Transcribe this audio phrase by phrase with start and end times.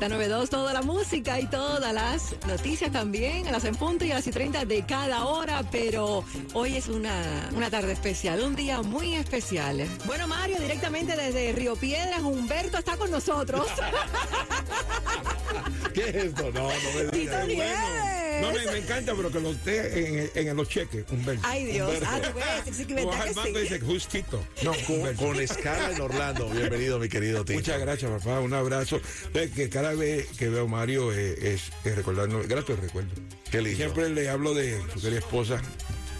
[0.00, 4.14] Z92, toda la música y todas las noticias también, a las en punto y a
[4.14, 6.24] las y 30 de cada hora, pero
[6.54, 9.86] hoy es una, una tarde especial, un día muy especial.
[10.06, 13.66] Bueno, Mario, directamente desde Río Piedras, Humberto está con nosotros.
[15.92, 16.50] ¿Qué es esto?
[16.50, 17.46] No, no me Tito digas.
[17.46, 18.19] Nieves.
[18.40, 21.42] No, me, me encanta, pero que lo esté en, en los cheques, Humberto.
[21.44, 21.88] Ay, Dios.
[21.88, 22.06] Humberto.
[22.10, 24.44] Ah, tú ves, sí, que al banco y dice, justito.
[24.62, 26.48] No, con, con escala en Orlando.
[26.50, 27.58] Bienvenido, mi querido Tito.
[27.58, 28.40] Muchas gracias, papá.
[28.40, 29.00] Un abrazo.
[29.32, 33.10] Que cada vez que veo a Mario eh, es, es recordarnos, grato el recuerdo.
[33.50, 33.76] Qué lindo.
[33.76, 35.60] Siempre le hablo de su querida esposa,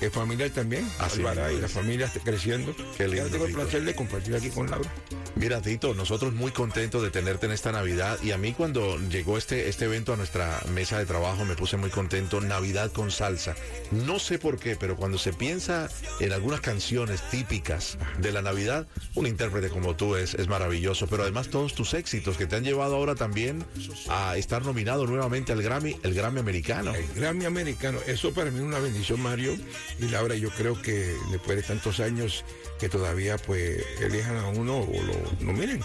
[0.00, 1.58] que es familiar también, Así Álvara, es.
[1.58, 2.74] y la familia está creciendo.
[2.96, 4.90] Qué lindo, tengo el placer de compartir aquí con Laura.
[5.36, 8.18] Mira, Tito, nosotros muy contentos de tenerte en esta Navidad.
[8.22, 11.76] Y a mí cuando llegó este, este evento a nuestra mesa de trabajo me puse
[11.76, 12.40] muy contento.
[12.40, 13.54] Navidad con salsa.
[13.90, 18.86] No sé por qué, pero cuando se piensa en algunas canciones típicas de la Navidad,
[19.14, 21.06] un intérprete como tú es, es maravilloso.
[21.06, 23.64] Pero además todos tus éxitos que te han llevado ahora también
[24.08, 26.94] a estar nominado nuevamente al Grammy, el Grammy americano.
[26.94, 29.56] El Grammy americano, eso para mí es una bendición, Mario.
[29.98, 32.44] Y Laura, yo creo que después de tantos años
[32.78, 35.82] que todavía pues elijan a uno o lo nominen.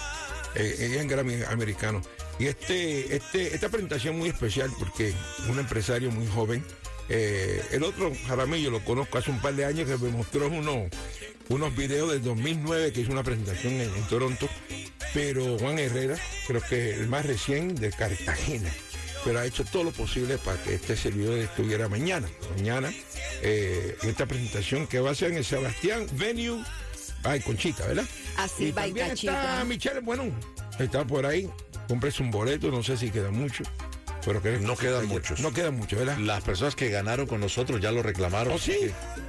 [0.56, 2.02] Eh, ella es Grammy americano.
[2.40, 5.14] Y este, este, esta presentación muy especial porque
[5.50, 6.64] un empresario muy joven.
[7.10, 10.90] eh, el otro Jaramillo lo conozco hace un par de años que me mostró unos,
[11.50, 14.50] unos videos del 2009 que hizo una presentación en, en Toronto.
[15.14, 18.72] Pero Juan Herrera, creo que el más recién de Cartagena
[19.26, 22.30] pero ha hecho todo lo posible para que este servidor estuviera mañana.
[22.56, 22.94] Mañana,
[23.42, 26.64] eh, en esta presentación que va a ser en el Sebastián Venue.
[27.26, 28.06] Ay, Conchita, ¿verdad?
[28.38, 30.26] Así y va, también está Michelle, bueno,
[30.80, 31.50] está por ahí.
[31.88, 33.64] Compres un boleto, no sé si queda mucho.
[34.26, 35.40] Pero que No quedan muchos.
[35.40, 36.18] No quedan muchos, ¿verdad?
[36.18, 38.54] Las personas que ganaron con nosotros ya lo reclamaron.
[38.54, 38.76] ¿Oh, sí?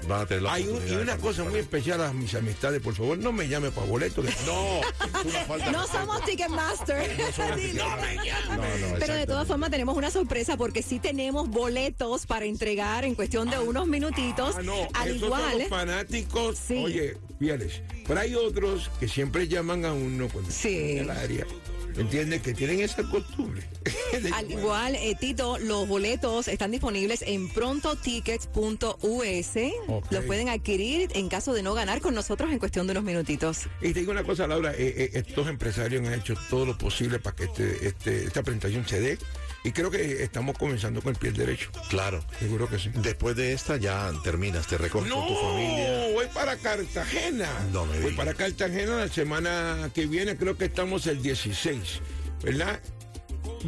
[0.09, 2.95] Van a tener la Hay un- y una cosa muy especial a mis amistades, por
[2.95, 4.23] favor, no me llame para boleto.
[4.23, 5.71] que- No, es una falta.
[5.73, 7.11] No somos Ticketmaster.
[7.75, 7.85] No,
[8.55, 13.15] no, Pero de todas formas tenemos una sorpresa porque sí tenemos boletos para entregar en
[13.15, 14.57] cuestión de unos minutitos.
[14.59, 16.83] Ah, no, Al esos son igual, los fanáticos, Sí.
[16.83, 17.83] oye, fieles.
[18.07, 20.93] Pero hay otros que siempre llaman a uno cuando Sí.
[20.93, 21.47] en el área.
[21.99, 22.43] ¿Entiendes?
[22.43, 23.63] Que tienen esa costumbre.
[24.35, 29.57] al igual, eh, Tito, los boletos están disponibles en prontotickets.us.
[29.89, 30.13] Ok.
[30.13, 33.61] Los pueden adquirir en caso de no ganar con nosotros en cuestión de unos minutitos.
[33.81, 37.19] Y te digo una cosa, Laura, eh, eh, estos empresarios han hecho todo lo posible
[37.19, 39.19] para que este, este- esta presentación se dé.
[39.67, 41.73] Y creo que estamos comenzando con el pie derecho.
[41.89, 42.25] Claro.
[42.39, 42.91] Seguro que sí.
[42.95, 46.09] Después de esta ya terminas, te recoges No, con tu familia.
[46.15, 47.49] voy para Cartagena.
[47.73, 48.17] No me voy digas.
[48.17, 52.01] para Cartagena la semana que viene, creo que estamos el 16,
[52.45, 52.81] ¿verdad?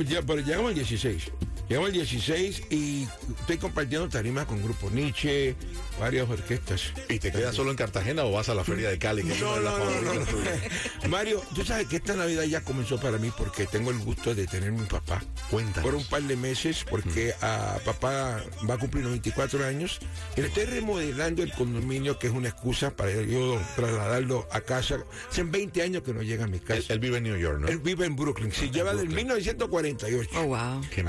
[0.06, 1.32] Ya, pero llegamos al 16.
[1.68, 3.06] Llegamos al 16 y
[3.40, 5.54] estoy compartiendo tarimas con Grupo Nietzsche,
[6.00, 6.94] varias orquestas.
[7.10, 9.22] ¿Y te quedas solo en Cartagena o vas a la feria de Cali?
[9.22, 11.08] Que No, no, no, no.
[11.10, 14.46] Mario, tú sabes que esta Navidad ya comenzó para mí porque tengo el gusto de
[14.46, 15.22] tener mi papá.
[15.50, 15.82] Cuéntanos.
[15.84, 19.98] Por un par de meses, porque a papá va a cumplir 94 años.
[20.38, 25.00] Y le estoy remodelando el condominio, que es una excusa para yo trasladarlo a casa.
[25.30, 26.94] Hace 20 años que no llega a mi casa.
[26.94, 27.68] él vive en New York, ¿no?
[27.68, 28.52] Él vive en Brooklyn.
[28.52, 30.30] Sí, lleva del 1948.
[30.34, 30.80] Oh, wow.
[30.90, 31.04] Qué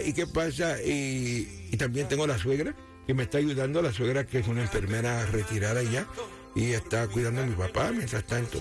[0.00, 0.80] ¿y qué pasa?
[0.82, 2.74] Y, y también tengo la suegra,
[3.06, 6.06] que me está ayudando, la suegra que es una enfermera retirada ya,
[6.54, 8.60] y está cuidando a mi papá mientras tanto.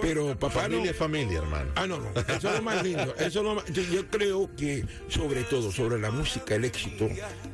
[0.00, 0.82] Pero papá no...
[0.84, 1.70] Es familia, hermano.
[1.74, 3.14] Ah, no, no, eso es lo más lindo.
[3.18, 7.08] Eso es lo más- yo, yo creo que sobre todo, sobre la música, el éxito,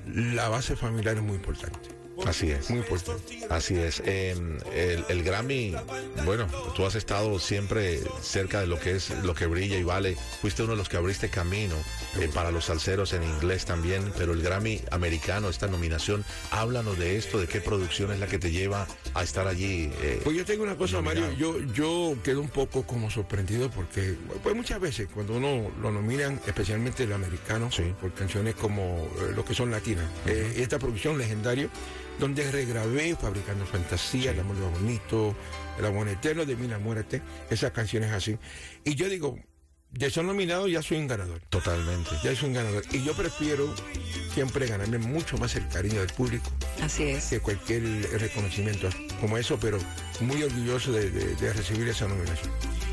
[0.07, 1.98] la base familiar es muy importante.
[2.27, 2.69] Así es.
[2.71, 3.41] Muy importante.
[3.49, 4.03] Así es.
[4.05, 4.37] Eh,
[4.75, 5.75] el, el Grammy,
[6.25, 10.17] bueno, tú has estado siempre cerca de lo que es lo que brilla y vale.
[10.41, 11.75] Fuiste uno de los que abriste camino
[12.21, 17.17] eh, para los salseros en inglés también, pero el Grammy americano, esta nominación, háblanos de
[17.17, 19.91] esto, de qué producción es la que te lleva a estar allí.
[20.03, 24.17] eh, Pues yo tengo una cosa, Mario, yo, yo quedo un poco como sorprendido porque,
[24.43, 27.95] pues muchas veces cuando uno lo nominan, especialmente el americano, Sí.
[28.01, 31.71] por canciones como lo que son latinas, esta producción legendario,
[32.19, 35.35] donde regrabé Fabricando Fantasía, El Amor Bonito,
[35.79, 38.37] El Amor Eterno, De Mí la Muerte, esas canciones así.
[38.85, 39.39] Y yo digo,
[39.91, 41.41] de ser nominado ya soy un ganador.
[41.49, 42.11] Totalmente.
[42.23, 42.85] Ya soy un ganador.
[42.93, 43.73] Y yo prefiero
[44.35, 46.51] siempre ganarme mucho más el cariño del público
[46.83, 47.25] Así es.
[47.27, 47.83] que cualquier
[48.21, 48.89] reconocimiento
[49.21, 49.79] como eso, pero
[50.21, 52.51] muy orgulloso de, de- de recibir esa nominación.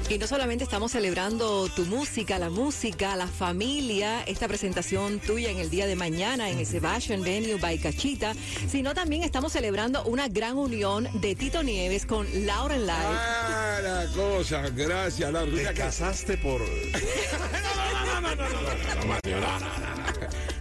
[0.07, 5.57] Y no solamente estamos celebrando tu música, la música, la familia, esta presentación tuya en
[5.57, 8.33] el día de mañana en ese Sebastian Venue by Cachita,
[8.69, 12.91] sino también estamos celebrando una gran unión de Tito Nieves con Laura Live.
[12.93, 15.51] Ah, la cosa, gracias, Laura.
[15.51, 16.61] Te casaste por.
[16.61, 19.75] no, no, no, no, no, no,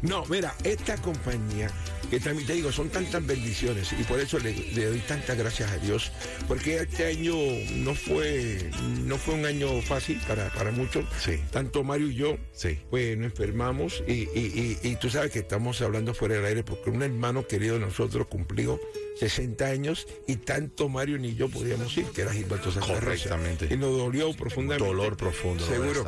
[0.02, 1.70] no, mira, esta compañía
[2.14, 5.78] que también te digo, son tantas bendiciones y por eso le, doy tantas gracias a
[5.78, 6.12] Dios,
[6.46, 7.34] porque este año
[7.74, 8.70] no fue,
[9.04, 11.04] no fue un año fácil para, para muchos.
[11.18, 11.40] Sí.
[11.50, 12.78] Tanto Mario y yo, sí.
[12.88, 16.62] pues nos enfermamos y, y, y, y, tú sabes que estamos hablando fuera del aire
[16.62, 18.80] porque un hermano querido de nosotros cumplió
[19.16, 23.68] 60 años y tanto Mario ni yo podíamos ir, que era Gilberto Santa Correctamente.
[23.70, 24.84] Y nos dolió profundamente.
[24.84, 25.66] Dolor profundo.
[25.66, 26.04] Seguro.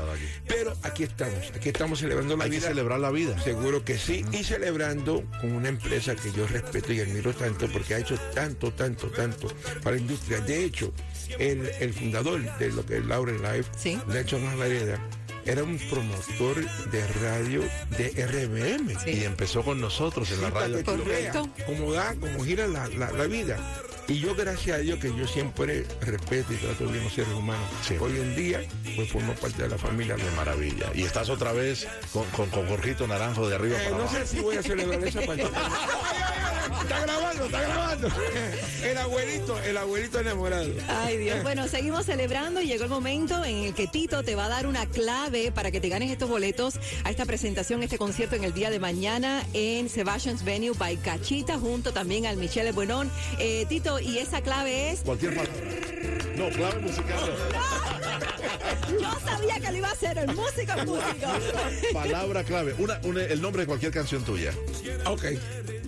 [0.47, 2.63] Pero aquí estamos, aquí estamos celebrando la Hay vida.
[2.63, 3.39] Que celebrar la vida.
[3.43, 4.25] Seguro que sí.
[4.33, 8.73] Y celebrando con una empresa que yo respeto y admiro tanto porque ha hecho tanto,
[8.73, 9.49] tanto, tanto
[9.83, 10.41] para la industria.
[10.41, 10.93] De hecho,
[11.39, 13.99] el, el fundador de lo que es Lauren Life, ¿Sí?
[14.09, 14.99] Lechon Lareda,
[15.45, 16.57] era un promotor
[16.91, 17.63] de radio
[17.97, 18.99] de RBM.
[19.05, 19.11] Sí.
[19.21, 20.85] Y empezó con nosotros en la radio.
[20.85, 21.49] Correcto.
[21.67, 23.57] cómo da, cómo gira la, la- la vida.
[24.09, 27.33] Y yo, gracias a Dios, que yo siempre respeto y trato bien a los seres
[27.35, 27.69] humanos.
[27.87, 27.95] Sí.
[28.01, 28.61] Hoy en día,
[28.95, 30.15] pues formo parte de la familia.
[30.17, 30.87] De maravilla.
[30.95, 34.17] Y estás otra vez con, con, con Jorgito Naranjo de arriba Eh, para no abajo.
[34.19, 35.43] sé si voy a celebrar esa parte.
[36.83, 38.09] está grabando, está grabando.
[38.85, 40.71] El abuelito, el abuelito enamorado.
[40.89, 44.45] Ay Dios, bueno, seguimos celebrando y llegó el momento en el que Tito te va
[44.47, 46.75] a dar una clave para que te ganes estos boletos
[47.05, 51.59] a esta presentación, este concierto en el día de mañana en Sebastian's Venue by Cachita,
[51.59, 53.11] junto también al Michelle Buenón.
[53.39, 55.55] Eh, Tito, y esa clave es, Cualquier palabra.
[56.37, 57.19] No, clave musical.
[59.01, 61.27] yo sabía que lo iba a hacer, el músico, el músico.
[61.93, 62.75] Palabra clave.
[62.79, 64.53] Una, una- el nombre de cualquier canción tuya.
[65.07, 65.25] Ok.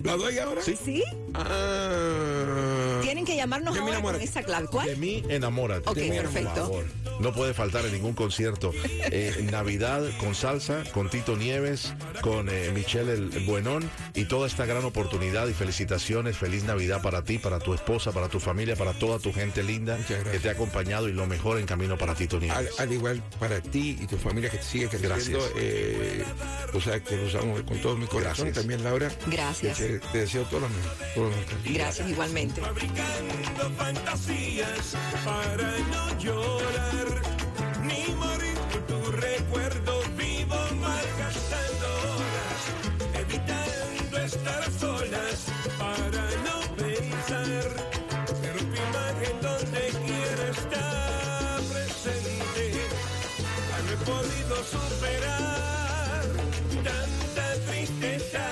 [0.03, 0.61] ¿La doy ahora?
[0.61, 0.75] Sí.
[0.83, 1.03] ¿Sí?
[1.33, 2.68] Ah.
[3.01, 4.63] Tienen que llamarnos De ahora con esa clave.
[4.65, 4.97] De ¿Cuál?
[4.97, 5.89] mí, enamórate.
[5.89, 6.49] Ok, De mí, perfecto.
[6.53, 6.85] por favor.
[7.19, 8.71] No puede faltar en ningún concierto.
[9.11, 14.65] Eh, Navidad con salsa, con Tito Nieves, con eh, Michelle el Buenón y toda esta
[14.65, 16.37] gran oportunidad y felicitaciones.
[16.37, 19.95] Feliz Navidad para ti, para tu esposa, para tu familia, para toda tu gente linda
[19.97, 20.23] gracias.
[20.27, 22.79] que te ha acompañado y lo mejor en camino para Tito Nieves.
[22.79, 25.51] al igual para ti y tu familia que te sigue creciendo, Gracias.
[25.57, 26.23] eh,
[26.71, 28.45] tú sabes que los amo con todo mi corazón.
[28.45, 28.55] Gracias.
[28.57, 29.09] También, Laura.
[29.27, 29.77] Gracias.
[29.77, 30.91] Te, te deseo todo lo mejor.
[31.15, 31.53] todo lo mejor.
[31.73, 32.61] Gracias, igualmente.
[32.95, 34.95] Fabricando fantasías
[35.25, 37.21] para no llorar.
[37.83, 42.61] Ni morir por tu recuerdo vivo malgastando horas
[43.13, 45.45] evitando estar solas
[45.77, 47.69] para no pensar.
[48.41, 52.87] Pero tu imagen donde quiera está presente.
[53.85, 56.25] No he podido superar
[56.83, 58.48] tanta tristeza